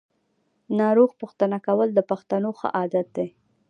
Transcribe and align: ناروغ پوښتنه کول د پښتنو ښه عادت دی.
ناروغ 0.79 1.11
پوښتنه 1.21 1.57
کول 1.67 1.89
د 1.93 1.99
پښتنو 2.09 2.49
ښه 2.59 2.67
عادت 2.77 3.07
دی. 3.17 3.27